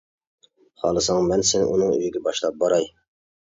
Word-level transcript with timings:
خالىساڭ 0.83 1.29
مەن 1.33 1.45
سېنى 1.51 1.69
ئۇنىڭ 1.75 1.93
ئۆيىگە 1.99 2.25
باشلاپ 2.31 2.61
باراي. 2.65 2.93